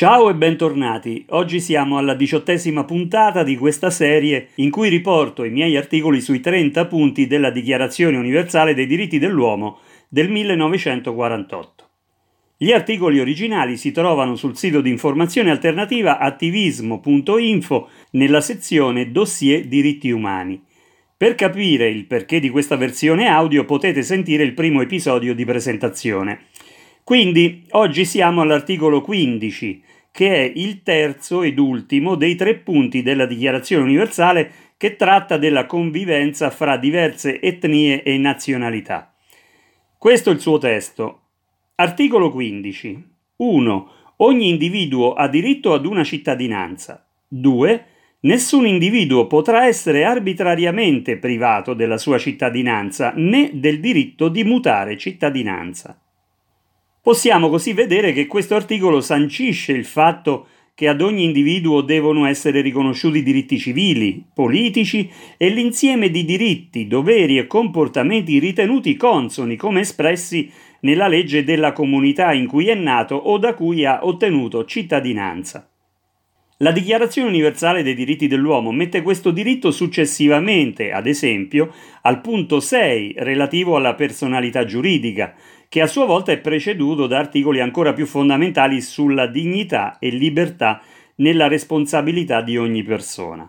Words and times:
Ciao 0.00 0.30
e 0.30 0.34
bentornati. 0.34 1.26
Oggi 1.28 1.60
siamo 1.60 1.98
alla 1.98 2.14
diciottesima 2.14 2.84
puntata 2.84 3.42
di 3.42 3.54
questa 3.54 3.90
serie 3.90 4.48
in 4.54 4.70
cui 4.70 4.88
riporto 4.88 5.44
i 5.44 5.50
miei 5.50 5.76
articoli 5.76 6.22
sui 6.22 6.40
30 6.40 6.86
punti 6.86 7.26
della 7.26 7.50
Dichiarazione 7.50 8.16
universale 8.16 8.72
dei 8.72 8.86
diritti 8.86 9.18
dell'uomo 9.18 9.80
del 10.08 10.30
1948. 10.30 11.88
Gli 12.56 12.72
articoli 12.72 13.20
originali 13.20 13.76
si 13.76 13.92
trovano 13.92 14.36
sul 14.36 14.56
sito 14.56 14.80
di 14.80 14.88
informazione 14.88 15.50
alternativa 15.50 16.16
attivismo.info 16.16 17.88
nella 18.12 18.40
sezione 18.40 19.10
Dossier 19.10 19.66
diritti 19.66 20.10
umani. 20.10 20.64
Per 21.14 21.34
capire 21.34 21.90
il 21.90 22.06
perché 22.06 22.40
di 22.40 22.48
questa 22.48 22.76
versione 22.76 23.26
audio 23.26 23.66
potete 23.66 24.00
sentire 24.00 24.44
il 24.44 24.54
primo 24.54 24.80
episodio 24.80 25.34
di 25.34 25.44
presentazione. 25.44 26.46
Quindi 27.10 27.64
oggi 27.70 28.04
siamo 28.04 28.42
all'articolo 28.42 29.00
15, 29.00 29.82
che 30.12 30.34
è 30.34 30.52
il 30.54 30.82
terzo 30.82 31.42
ed 31.42 31.58
ultimo 31.58 32.14
dei 32.14 32.34
tre 32.34 32.56
punti 32.56 33.02
della 33.02 33.26
Dichiarazione 33.26 33.84
universale 33.84 34.50
che 34.76 34.96
tratta 34.96 35.36
della 35.36 35.66
convivenza 35.66 36.50
fra 36.50 36.76
diverse 36.76 37.40
etnie 37.40 38.02
e 38.02 38.16
nazionalità. 38.18 39.14
Questo 39.98 40.30
è 40.30 40.32
il 40.32 40.40
suo 40.40 40.58
testo. 40.58 41.20
Articolo 41.74 42.30
15. 42.30 43.08
1. 43.36 43.90
Ogni 44.16 44.48
individuo 44.48 45.12
ha 45.12 45.28
diritto 45.28 45.74
ad 45.74 45.84
una 45.84 46.04
cittadinanza. 46.04 47.06
2. 47.28 47.84
Nessun 48.20 48.66
individuo 48.66 49.26
potrà 49.26 49.66
essere 49.66 50.04
arbitrariamente 50.04 51.16
privato 51.16 51.72
della 51.72 51.96
sua 51.96 52.18
cittadinanza 52.18 53.12
né 53.16 53.50
del 53.54 53.80
diritto 53.80 54.28
di 54.28 54.44
mutare 54.44 54.98
cittadinanza. 54.98 55.98
Possiamo 57.02 57.48
così 57.48 57.72
vedere 57.72 58.12
che 58.12 58.26
questo 58.26 58.54
articolo 58.54 59.00
sancisce 59.00 59.72
il 59.72 59.86
fatto 59.86 60.48
che 60.74 60.86
ad 60.86 61.00
ogni 61.00 61.24
individuo 61.24 61.80
devono 61.80 62.26
essere 62.26 62.60
riconosciuti 62.60 63.22
diritti 63.22 63.58
civili, 63.58 64.22
politici 64.34 65.10
e 65.38 65.48
l'insieme 65.48 66.10
di 66.10 66.24
diritti, 66.24 66.86
doveri 66.86 67.38
e 67.38 67.46
comportamenti 67.46 68.38
ritenuti 68.38 68.96
consoni 68.96 69.56
come 69.56 69.80
espressi 69.80 70.50
nella 70.80 71.08
legge 71.08 71.42
della 71.42 71.72
comunità 71.72 72.32
in 72.32 72.46
cui 72.46 72.68
è 72.68 72.74
nato 72.74 73.14
o 73.14 73.38
da 73.38 73.54
cui 73.54 73.84
ha 73.84 74.00
ottenuto 74.04 74.64
cittadinanza. 74.66 75.70
La 76.62 76.72
Dichiarazione 76.72 77.28
universale 77.28 77.82
dei 77.82 77.94
diritti 77.94 78.26
dell'uomo 78.26 78.70
mette 78.70 79.00
questo 79.00 79.30
diritto 79.30 79.70
successivamente, 79.70 80.92
ad 80.92 81.06
esempio, 81.06 81.72
al 82.02 82.20
punto 82.20 82.60
6 82.60 83.14
relativo 83.16 83.76
alla 83.76 83.94
personalità 83.94 84.66
giuridica, 84.66 85.34
che 85.70 85.80
a 85.80 85.86
sua 85.86 86.04
volta 86.04 86.32
è 86.32 86.38
preceduto 86.40 87.06
da 87.06 87.18
articoli 87.18 87.60
ancora 87.60 87.92
più 87.92 88.04
fondamentali 88.04 88.80
sulla 88.80 89.28
dignità 89.28 90.00
e 90.00 90.10
libertà 90.10 90.82
nella 91.16 91.46
responsabilità 91.46 92.42
di 92.42 92.58
ogni 92.58 92.82
persona. 92.82 93.48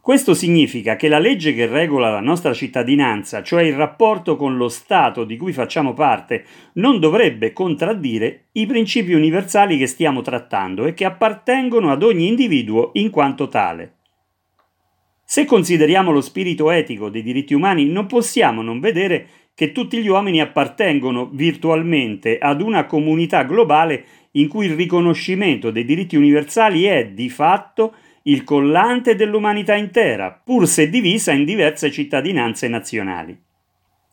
Questo 0.00 0.32
significa 0.32 0.96
che 0.96 1.08
la 1.08 1.18
legge 1.18 1.52
che 1.52 1.66
regola 1.66 2.08
la 2.08 2.20
nostra 2.20 2.54
cittadinanza, 2.54 3.42
cioè 3.42 3.64
il 3.64 3.74
rapporto 3.74 4.36
con 4.36 4.56
lo 4.56 4.70
Stato 4.70 5.24
di 5.24 5.36
cui 5.36 5.52
facciamo 5.52 5.92
parte, 5.92 6.42
non 6.74 6.98
dovrebbe 6.98 7.52
contraddire 7.52 8.46
i 8.52 8.64
principi 8.64 9.12
universali 9.12 9.76
che 9.76 9.86
stiamo 9.86 10.22
trattando 10.22 10.86
e 10.86 10.94
che 10.94 11.04
appartengono 11.04 11.92
ad 11.92 12.02
ogni 12.02 12.28
individuo 12.28 12.92
in 12.94 13.10
quanto 13.10 13.46
tale. 13.48 13.96
Se 15.30 15.44
consideriamo 15.44 16.10
lo 16.10 16.22
spirito 16.22 16.70
etico 16.70 17.08
dei 17.08 17.22
diritti 17.22 17.54
umani, 17.54 17.84
non 17.84 18.06
possiamo 18.06 18.62
non 18.62 18.80
vedere 18.80 19.28
che 19.60 19.72
tutti 19.72 19.98
gli 19.98 20.08
uomini 20.08 20.40
appartengono 20.40 21.28
virtualmente 21.30 22.38
ad 22.38 22.62
una 22.62 22.86
comunità 22.86 23.42
globale 23.42 24.04
in 24.30 24.48
cui 24.48 24.64
il 24.64 24.72
riconoscimento 24.72 25.70
dei 25.70 25.84
diritti 25.84 26.16
universali 26.16 26.84
è 26.84 27.08
di 27.08 27.28
fatto 27.28 27.92
il 28.22 28.42
collante 28.42 29.16
dell'umanità 29.16 29.74
intera, 29.74 30.30
pur 30.42 30.66
se 30.66 30.88
divisa 30.88 31.32
in 31.32 31.44
diverse 31.44 31.90
cittadinanze 31.90 32.68
nazionali. 32.68 33.38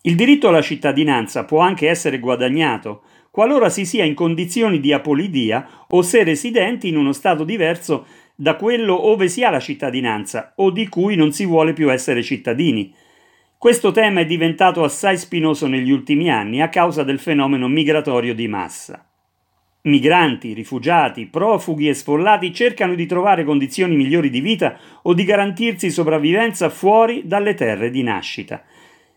Il 0.01 0.15
diritto 0.15 0.49
alla 0.49 0.61
cittadinanza 0.61 1.45
può 1.45 1.59
anche 1.59 1.87
essere 1.87 2.19
guadagnato 2.19 3.03
qualora 3.31 3.69
si 3.69 3.85
sia 3.85 4.03
in 4.03 4.15
condizioni 4.15 4.81
di 4.81 4.91
apolidia 4.91 5.65
o 5.87 6.01
se 6.01 6.25
residenti 6.25 6.89
in 6.89 6.97
uno 6.97 7.13
stato 7.13 7.45
diverso 7.45 8.05
da 8.35 8.57
quello 8.57 9.07
ove 9.07 9.29
si 9.29 9.45
ha 9.45 9.49
la 9.49 9.61
cittadinanza 9.61 10.51
o 10.57 10.71
di 10.71 10.89
cui 10.89 11.15
non 11.15 11.31
si 11.31 11.45
vuole 11.45 11.71
più 11.71 11.89
essere 11.89 12.21
cittadini. 12.21 12.93
Questo 13.59 13.91
tema 13.91 14.19
è 14.19 14.25
diventato 14.27 14.83
assai 14.83 15.17
spinoso 15.17 15.65
negli 15.65 15.89
ultimi 15.89 16.29
anni 16.29 16.61
a 16.61 16.69
causa 16.69 17.01
del 17.01 17.17
fenomeno 17.17 17.67
migratorio 17.67 18.35
di 18.35 18.47
massa. 18.47 19.03
Migranti, 19.81 20.53
rifugiati, 20.53 21.25
profughi 21.25 21.89
e 21.89 21.95
sfollati 21.95 22.53
cercano 22.53 22.93
di 22.93 23.07
trovare 23.07 23.43
condizioni 23.43 23.95
migliori 23.95 24.29
di 24.29 24.41
vita 24.41 24.77
o 25.01 25.15
di 25.15 25.23
garantirsi 25.23 25.89
sopravvivenza 25.89 26.69
fuori 26.69 27.23
dalle 27.25 27.55
terre 27.55 27.89
di 27.89 28.03
nascita. 28.03 28.61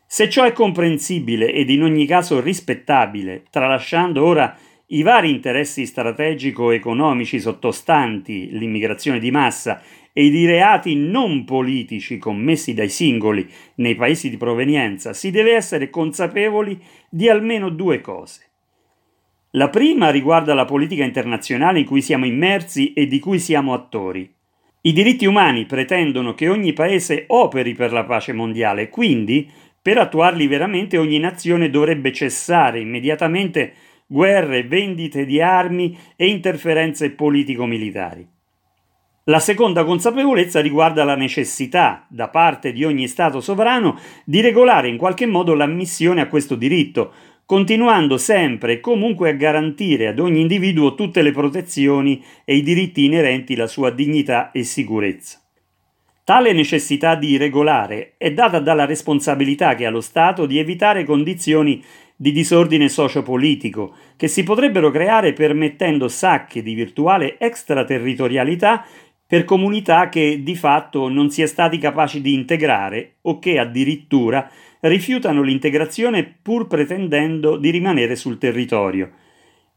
Se 0.07 0.31
ciò 0.31 0.45
è 0.45 0.53
comprensibile 0.53 1.53
ed 1.53 1.69
in 1.69 1.83
ogni 1.83 2.07
caso 2.07 2.41
rispettabile, 2.41 3.45
tralasciando 3.51 4.25
ora 4.25 4.57
i 4.87 5.03
vari 5.03 5.31
interessi 5.31 5.85
strategico-economici 5.85 7.39
sottostanti 7.39 8.49
l'immigrazione 8.53 9.19
di 9.19 9.31
massa 9.31 9.83
e 10.13 10.25
i 10.25 10.47
reati 10.47 10.97
non 10.97 11.45
politici 11.45 12.19
commessi 12.19 12.75
dai 12.75 12.89
singoli 12.89 13.49
nei 13.77 13.95
paesi 13.95 14.31
di 14.31 14.37
provenienza, 14.37 15.13
si 15.13 15.31
deve 15.31 15.55
essere 15.55 15.91
consapevoli 15.91 16.81
di 17.09 17.29
almeno 17.29 17.69
due 17.69 18.01
cose. 18.01 18.49
La 19.55 19.69
prima 19.69 20.11
riguarda 20.11 20.55
la 20.55 20.65
politica 20.65 21.05
internazionale 21.05 21.81
in 21.81 21.85
cui 21.85 22.03
siamo 22.03 22.25
immersi 22.25 22.93
e 22.93 23.07
di 23.07 23.19
cui 23.19 23.39
siamo 23.39 23.75
attori. 23.75 24.33
I 24.83 24.93
diritti 24.93 25.27
umani 25.27 25.67
pretendono 25.67 26.35
che 26.35 26.49
ogni 26.49 26.73
paese 26.73 27.25
operi 27.27 27.75
per 27.75 27.93
la 27.93 28.05
pace 28.05 28.33
mondiale, 28.33 28.89
quindi 28.89 29.51
per 29.83 29.99
attuarli 29.99 30.47
veramente 30.47 30.99
ogni 30.99 31.19
nazione 31.19 31.69
dovrebbe 31.69 32.13
cessare 32.13 32.81
immediatamente 32.81 33.73
guerre, 34.07 34.65
vendite 34.65 35.25
di 35.25 35.41
armi 35.41 35.99
e 36.17 36.29
interferenze 36.29 37.11
politico-militari. 37.11 38.27
La 39.25 39.39
seconda 39.39 39.85
consapevolezza 39.85 40.61
riguarda 40.61 41.05
la 41.05 41.15
necessità, 41.15 42.07
da 42.09 42.29
parte 42.29 42.73
di 42.73 42.85
ogni 42.85 43.07
Stato 43.07 43.43
sovrano, 43.43 43.99
di 44.25 44.41
regolare 44.41 44.89
in 44.89 44.97
qualche 44.97 45.27
modo 45.27 45.53
l'ammissione 45.55 46.23
a 46.23 46.27
questo 46.27 46.55
diritto, 46.55 47.13
continuando 47.45 48.17
sempre 48.17 48.75
e 48.75 48.81
comunque 48.81 49.29
a 49.29 49.35
garantire 49.35 50.07
ad 50.07 50.21
ogni 50.21 50.41
individuo 50.41 50.95
tutte 50.95 51.21
le 51.21 51.33
protezioni 51.33 52.25
e 52.47 52.57
i 52.57 52.63
diritti 52.63 53.05
inerenti 53.05 53.55
alla 53.55 53.67
sua 53.67 53.91
dignità 53.91 54.53
e 54.53 54.63
sicurezza. 54.63 55.39
Tale 56.25 56.53
necessità 56.53 57.15
di 57.15 57.37
regolare 57.37 58.15
è 58.17 58.33
data 58.33 58.59
dalla 58.59 58.87
responsabilità 58.87 59.75
che 59.75 59.85
ha 59.85 59.91
lo 59.91 60.01
Stato 60.01 60.47
di 60.47 60.59
evitare 60.59 61.05
condizioni 61.05 61.83
di 62.15 62.33
disordine 62.33 62.89
sociopolitico 62.89 63.95
che 64.17 64.29
si 64.29 64.43
potrebbero 64.43 64.91
creare 64.91 65.33
permettendo 65.33 66.07
sacche 66.07 66.63
di 66.63 66.75
virtuale 66.75 67.39
extraterritorialità 67.39 68.85
per 69.31 69.45
comunità 69.45 70.09
che 70.09 70.43
di 70.43 70.57
fatto 70.57 71.09
non 71.09 71.31
si 71.31 71.41
è 71.41 71.47
stati 71.47 71.79
capaci 71.79 72.21
di 72.21 72.35
integrare 72.35 73.19
o 73.21 73.39
che 73.39 73.61
addirittura 73.61 74.51
rifiutano 74.81 75.43
l'integrazione 75.43 76.25
pur 76.43 76.67
pretendendo 76.67 77.57
di 77.57 77.71
rimanere 77.71 78.17
sul 78.17 78.39
territorio. 78.39 79.09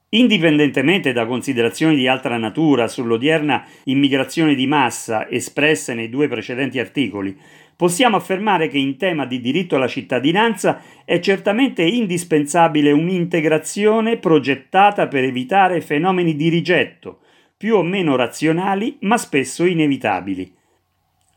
Indipendentemente 0.10 1.14
da 1.14 1.28
considerazioni 1.28 1.96
di 1.96 2.08
altra 2.08 2.38
natura 2.38 2.88
sull'odierna 2.88 3.64
immigrazione 3.84 4.56
di 4.56 4.66
massa 4.66 5.30
espresse 5.30 5.94
nei 5.94 6.10
due 6.10 6.28
precedenti 6.28 6.80
articoli, 6.80 7.38
possiamo 7.76 8.16
affermare 8.16 8.70
che 8.70 8.80
in 8.80 8.98
tema 8.98 9.28
di 9.28 9.40
diritto 9.40 9.76
alla 9.76 9.88
cittadinanza 9.88 10.82
è 11.06 11.20
certamente 11.20 11.84
indispensabile 11.84 12.92
un'integrazione 12.92 14.18
progettata 14.18 15.08
per 15.08 15.24
evitare 15.24 15.80
fenomeni 15.80 16.36
di 16.36 16.50
rigetto, 16.50 17.20
più 17.64 17.78
o 17.78 17.82
meno 17.82 18.18
razionali, 18.18 18.98
ma 19.04 19.18
spesso 19.18 19.64
inevitabili. 19.64 20.54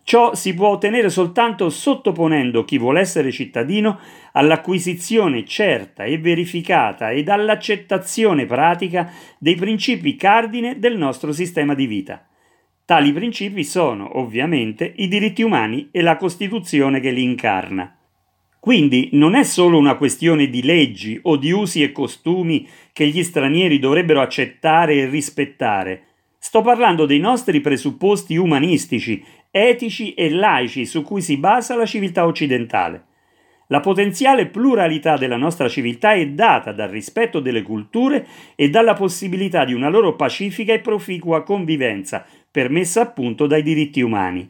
Ciò 0.03 0.35
si 0.35 0.55
può 0.55 0.71
ottenere 0.71 1.09
soltanto 1.09 1.71
sottoponendo 1.71 2.65
chi 2.65 2.79
vuole 2.79 2.99
essere 2.99 3.31
cittadino 3.31 4.01
all'acquisizione 4.33 5.45
certa 5.45 6.03
e 6.03 6.19
verificata 6.19 7.13
ed 7.13 7.29
all'accettazione 7.29 8.45
pratica 8.45 9.09
dei 9.39 9.55
principi 9.55 10.17
cardine 10.17 10.81
del 10.81 10.97
nostro 10.97 11.31
sistema 11.31 11.75
di 11.75 11.87
vita. 11.87 12.27
Tali 12.85 13.13
principi 13.13 13.63
sono, 13.63 14.19
ovviamente, 14.19 14.95
i 14.97 15.07
diritti 15.07 15.45
umani 15.45 15.91
e 15.93 16.03
la 16.03 16.17
Costituzione 16.17 16.99
che 16.99 17.13
li 17.13 17.23
incarna. 17.23 17.97
Quindi 18.59 19.11
non 19.13 19.37
è 19.37 19.45
solo 19.45 19.79
una 19.79 19.95
questione 19.95 20.49
di 20.49 20.65
leggi 20.65 21.21
o 21.23 21.37
di 21.37 21.53
usi 21.53 21.85
e 21.85 21.93
costumi 21.93 22.67
che 22.93 23.07
gli 23.07 23.23
stranieri 23.23 23.79
dovrebbero 23.79 24.21
accettare 24.21 24.95
e 24.95 25.07
rispettare. 25.07 26.06
Sto 26.47 26.63
parlando 26.63 27.07
dei 27.07 27.19
nostri 27.19 27.61
presupposti 27.61 28.37
umanistici 28.37 29.21
etici 29.51 30.15
e 30.15 30.31
laici 30.31 30.87
su 30.87 31.03
cui 31.03 31.21
si 31.21 31.39
basa 31.39 31.75
la 31.75 31.87
civiltà 31.87 32.25
occidentale. 32.25 33.05
La 33.67 33.81
potenziale 33.81 34.47
pluralità 34.47 35.17
della 35.17 35.37
nostra 35.37 35.69
civiltà 35.69 36.13
è 36.13 36.25
data 36.29 36.71
dal 36.71 36.89
rispetto 36.89 37.41
delle 37.41 37.63
culture 37.63 38.25
e 38.55 38.71
dalla 38.71 38.95
possibilità 38.95 39.65
di 39.65 39.75
una 39.75 39.89
loro 39.89 40.15
pacifica 40.15 40.73
e 40.73 40.79
proficua 40.79 41.43
convivenza, 41.43 42.25
permessa 42.49 43.01
appunto 43.01 43.49
dai 43.49 43.65
diritti 43.65 44.01
umani. 44.01 44.49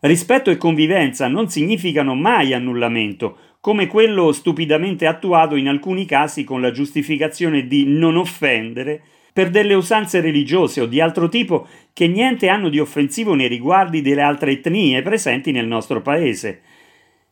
Rispetto 0.00 0.50
e 0.50 0.56
convivenza 0.56 1.28
non 1.28 1.50
significano 1.50 2.14
mai 2.14 2.54
annullamento, 2.54 3.36
come 3.60 3.88
quello 3.88 4.32
stupidamente 4.32 5.06
attuato 5.06 5.54
in 5.54 5.68
alcuni 5.68 6.06
casi 6.06 6.44
con 6.44 6.62
la 6.62 6.70
giustificazione 6.70 7.66
di 7.66 7.84
non 7.84 8.16
offendere 8.16 9.02
per 9.38 9.50
delle 9.50 9.74
usanze 9.74 10.20
religiose 10.20 10.80
o 10.80 10.86
di 10.86 11.00
altro 11.00 11.28
tipo 11.28 11.68
che 11.92 12.08
niente 12.08 12.48
hanno 12.48 12.68
di 12.68 12.80
offensivo 12.80 13.34
nei 13.34 13.46
riguardi 13.46 14.02
delle 14.02 14.22
altre 14.22 14.50
etnie 14.50 15.00
presenti 15.00 15.52
nel 15.52 15.68
nostro 15.68 16.02
paese. 16.02 16.62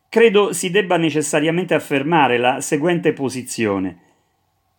Credo 0.07 0.53
si 0.53 0.69
debba 0.69 0.95
necessariamente 0.95 1.73
affermare 1.73 2.37
la 2.37 2.61
seguente 2.61 3.11
posizione. 3.11 3.97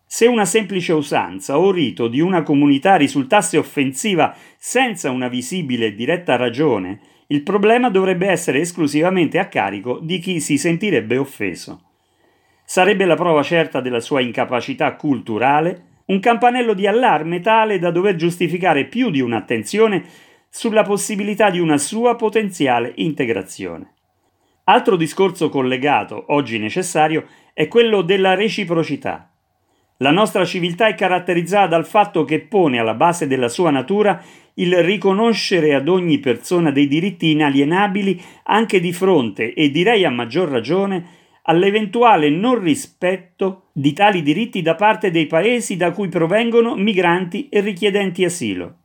Se 0.07 0.25
una 0.25 0.43
semplice 0.43 0.91
usanza 0.91 1.59
o 1.59 1.71
rito 1.71 2.07
di 2.07 2.19
una 2.19 2.41
comunità 2.41 2.95
risultasse 2.95 3.59
offensiva 3.59 4.35
senza 4.57 5.11
una 5.11 5.27
visibile 5.27 5.85
e 5.85 5.93
diretta 5.93 6.35
ragione, 6.35 6.99
il 7.27 7.43
problema 7.43 7.91
dovrebbe 7.91 8.25
essere 8.25 8.59
esclusivamente 8.59 9.37
a 9.37 9.49
carico 9.49 9.99
di 10.01 10.17
chi 10.17 10.39
si 10.39 10.57
sentirebbe 10.57 11.17
offeso. 11.17 11.83
Sarebbe 12.65 13.05
la 13.05 13.15
prova 13.15 13.43
certa 13.43 13.81
della 13.81 13.99
sua 13.99 14.19
incapacità 14.19 14.95
culturale 14.95 15.88
un 16.09 16.19
campanello 16.19 16.73
di 16.73 16.87
allarme 16.87 17.39
tale 17.39 17.79
da 17.79 17.91
dover 17.91 18.15
giustificare 18.15 18.85
più 18.85 19.09
di 19.09 19.21
un'attenzione 19.21 20.03
sulla 20.49 20.83
possibilità 20.83 21.49
di 21.49 21.59
una 21.59 21.77
sua 21.77 22.15
potenziale 22.15 22.93
integrazione. 22.95 23.93
Altro 24.65 24.95
discorso 24.95 25.49
collegato, 25.49 26.25
oggi 26.27 26.57
necessario, 26.57 27.25
è 27.53 27.67
quello 27.67 28.01
della 28.01 28.33
reciprocità. 28.33 29.31
La 29.97 30.11
nostra 30.11 30.45
civiltà 30.45 30.87
è 30.87 30.95
caratterizzata 30.95 31.67
dal 31.67 31.85
fatto 31.85 32.23
che 32.23 32.39
pone 32.39 32.79
alla 32.79 32.93
base 32.93 33.27
della 33.27 33.49
sua 33.49 33.69
natura 33.69 34.23
il 34.55 34.81
riconoscere 34.81 35.73
ad 35.75 35.87
ogni 35.87 36.19
persona 36.19 36.71
dei 36.71 36.87
diritti 36.87 37.31
inalienabili 37.31 38.19
anche 38.43 38.79
di 38.79 38.93
fronte, 38.93 39.53
e 39.53 39.69
direi 39.69 40.05
a 40.05 40.09
maggior 40.09 40.49
ragione, 40.49 41.18
all'eventuale 41.49 42.29
non 42.29 42.59
rispetto 42.59 43.69
di 43.73 43.91
tali 43.93 44.21
diritti 44.21 44.61
da 44.61 44.75
parte 44.75 45.09
dei 45.09 45.25
paesi 45.25 45.77
da 45.77 45.91
cui 45.91 46.07
provengono 46.07 46.75
migranti 46.75 47.49
e 47.49 47.59
richiedenti 47.61 48.23
asilo. 48.23 48.75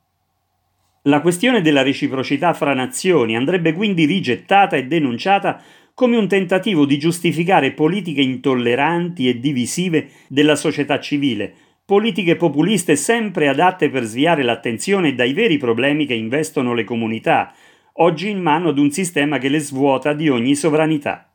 La 1.02 1.20
questione 1.20 1.60
della 1.60 1.82
reciprocità 1.82 2.54
fra 2.54 2.72
nazioni 2.72 3.36
andrebbe 3.36 3.74
quindi 3.74 4.06
rigettata 4.06 4.76
e 4.76 4.86
denunciata 4.86 5.60
come 5.92 6.16
un 6.16 6.26
tentativo 6.26 6.86
di 6.86 6.98
giustificare 6.98 7.72
politiche 7.72 8.22
intolleranti 8.22 9.28
e 9.28 9.38
divisive 9.38 10.08
della 10.28 10.56
società 10.56 10.98
civile, 10.98 11.52
politiche 11.84 12.36
populiste 12.36 12.96
sempre 12.96 13.48
adatte 13.48 13.90
per 13.90 14.04
sviare 14.04 14.42
l'attenzione 14.42 15.14
dai 15.14 15.34
veri 15.34 15.58
problemi 15.58 16.06
che 16.06 16.14
investono 16.14 16.72
le 16.72 16.84
comunità, 16.84 17.52
oggi 17.96 18.30
in 18.30 18.40
mano 18.40 18.70
ad 18.70 18.78
un 18.78 18.90
sistema 18.90 19.36
che 19.36 19.50
le 19.50 19.60
svuota 19.60 20.14
di 20.14 20.30
ogni 20.30 20.54
sovranità. 20.54 21.28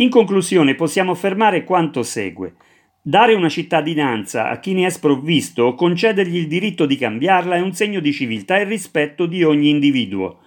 In 0.00 0.10
conclusione 0.10 0.76
possiamo 0.76 1.10
affermare 1.10 1.64
quanto 1.64 2.04
segue. 2.04 2.54
Dare 3.02 3.34
una 3.34 3.48
cittadinanza 3.48 4.48
a 4.48 4.60
chi 4.60 4.72
ne 4.72 4.86
è 4.86 4.90
sprovvisto 4.90 5.64
o 5.64 5.74
concedergli 5.74 6.36
il 6.36 6.46
diritto 6.46 6.86
di 6.86 6.96
cambiarla 6.96 7.56
è 7.56 7.60
un 7.60 7.72
segno 7.72 7.98
di 7.98 8.12
civiltà 8.12 8.58
e 8.58 8.64
rispetto 8.64 9.26
di 9.26 9.42
ogni 9.42 9.70
individuo. 9.70 10.38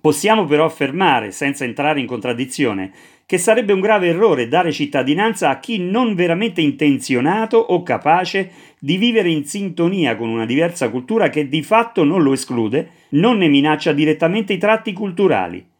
Possiamo 0.00 0.46
però 0.46 0.64
affermare, 0.64 1.30
senza 1.30 1.62
entrare 1.62 2.00
in 2.00 2.06
contraddizione, 2.06 2.90
che 3.24 3.38
sarebbe 3.38 3.72
un 3.72 3.78
grave 3.78 4.08
errore 4.08 4.48
dare 4.48 4.72
cittadinanza 4.72 5.48
a 5.48 5.60
chi 5.60 5.78
non 5.78 6.16
veramente 6.16 6.60
intenzionato 6.60 7.58
o 7.58 7.84
capace 7.84 8.50
di 8.80 8.96
vivere 8.96 9.28
in 9.28 9.44
sintonia 9.44 10.16
con 10.16 10.28
una 10.28 10.44
diversa 10.44 10.90
cultura 10.90 11.30
che 11.30 11.46
di 11.46 11.62
fatto 11.62 12.02
non 12.02 12.20
lo 12.20 12.32
esclude, 12.32 12.90
non 13.10 13.38
ne 13.38 13.46
minaccia 13.46 13.92
direttamente 13.92 14.52
i 14.52 14.58
tratti 14.58 14.92
culturali. 14.92 15.74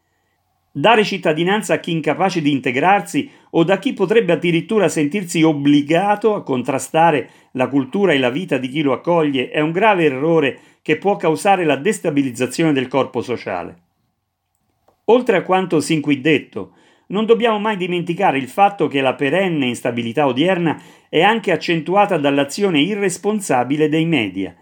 Dare 0.78 1.04
cittadinanza 1.04 1.72
a 1.72 1.78
chi 1.78 1.90
incapace 1.90 2.42
di 2.42 2.50
integrarsi 2.52 3.30
o 3.52 3.64
da 3.64 3.78
chi 3.78 3.94
potrebbe 3.94 4.34
addirittura 4.34 4.90
sentirsi 4.90 5.42
obbligato 5.42 6.34
a 6.34 6.42
contrastare 6.42 7.30
la 7.52 7.68
cultura 7.68 8.12
e 8.12 8.18
la 8.18 8.28
vita 8.28 8.58
di 8.58 8.68
chi 8.68 8.82
lo 8.82 8.92
accoglie 8.92 9.48
è 9.48 9.60
un 9.60 9.70
grave 9.70 10.04
errore 10.04 10.58
che 10.82 10.98
può 10.98 11.16
causare 11.16 11.64
la 11.64 11.76
destabilizzazione 11.76 12.74
del 12.74 12.88
corpo 12.88 13.22
sociale. 13.22 13.84
Oltre 15.06 15.38
a 15.38 15.42
quanto 15.44 15.80
sin 15.80 16.02
qui 16.02 16.20
detto, 16.20 16.72
non 17.06 17.24
dobbiamo 17.24 17.58
mai 17.58 17.78
dimenticare 17.78 18.36
il 18.36 18.48
fatto 18.48 18.86
che 18.86 19.00
la 19.00 19.14
perenne 19.14 19.64
instabilità 19.64 20.26
odierna 20.26 20.78
è 21.08 21.22
anche 21.22 21.52
accentuata 21.52 22.18
dall'azione 22.18 22.80
irresponsabile 22.80 23.88
dei 23.88 24.04
media, 24.04 24.54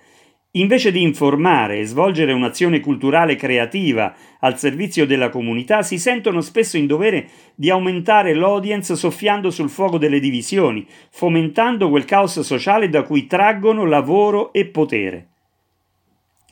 Invece 0.57 0.93
di 0.93 1.03
informare 1.03 1.81
e 1.81 1.85
svolgere 1.85 2.33
un'azione 2.33 2.79
culturale 2.79 3.35
creativa 3.35 4.15
al 4.39 4.57
servizio 4.57 5.05
della 5.05 5.29
comunità, 5.29 5.83
si 5.83 5.99
sentono 5.99 6.41
spesso 6.41 6.77
in 6.77 6.87
dovere 6.87 7.29
di 7.57 7.71
aumentare 7.71 8.35
l'audience 8.35 8.95
soffiando 8.95 9.51
sul 9.51 9.69
fuoco 9.69 9.99
delle 9.99 10.21
divisioni, 10.21 10.87
fomentando 11.11 11.89
quel 11.89 12.05
caos 12.05 12.39
sociale 12.41 12.89
da 12.89 13.03
cui 13.03 13.27
traggono 13.27 13.85
lavoro 13.85 14.53
e 14.53 14.67
potere. 14.67 15.29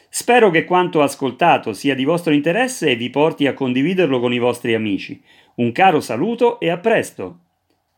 Spero 0.10 0.50
che 0.50 0.66
quanto 0.66 1.02
ascoltato 1.02 1.72
sia 1.72 1.96
di 1.96 2.04
vostro 2.04 2.34
interesse 2.34 2.90
e 2.90 2.96
vi 2.98 3.10
porti 3.10 3.48
a 3.48 3.54
condividerlo 3.54 4.20
con 4.20 4.34
i 4.34 4.40
vostri 4.40 4.74
amici. 4.74 5.22
Un 5.56 5.72
caro 5.72 6.02
saluto 6.02 6.60
e 6.60 6.70
a 6.70 6.78
presto! 6.78 7.40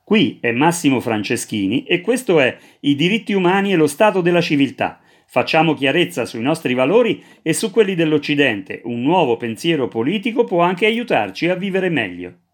Qui 0.04 0.38
è 0.40 0.52
Massimo 0.52 1.00
Franceschini 1.00 1.84
e 1.84 2.02
questo 2.02 2.40
è 2.40 2.56
I 2.82 2.96
diritti 2.96 3.34
umani 3.34 3.74
e 3.74 3.76
lo 3.76 3.88
Stato 3.88 4.22
della 4.22 4.42
civiltà 4.42 5.00
Facciamo 5.32 5.76
chiarezza 5.76 6.26
sui 6.26 6.42
nostri 6.42 6.74
valori 6.74 7.24
e 7.44 7.54
su 7.54 7.70
quelli 7.70 7.94
dell'Occidente. 7.94 8.82
Un 8.86 9.04
nuovo 9.04 9.38
pensiero 9.38 9.88
politico 9.88 10.44
può 10.44 10.64
anche 10.64 10.88
aiutarci 10.88 11.48
a 11.50 11.54
vivere 11.54 11.90
meglio. 11.90 12.49